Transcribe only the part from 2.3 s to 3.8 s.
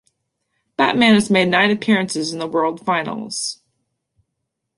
in the World Finals.